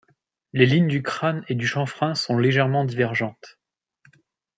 Les 0.51 0.65
lignes 0.65 0.87
du 0.87 1.03
crâne 1.03 1.45
et 1.47 1.53
du 1.53 1.67
chanfrein 1.67 2.15
sont 2.15 2.35
légèrement 2.39 2.85
divergentes. 2.85 3.59